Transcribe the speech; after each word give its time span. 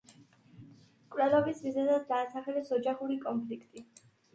მკვლელობის 1.01 1.63
მიზეზად 1.67 2.11
დაასახელეს 2.11 2.77
ოჯახური 2.83 3.23
კონფლიქტი. 3.31 3.91